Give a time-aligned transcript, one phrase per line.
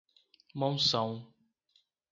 [0.55, 1.21] Monção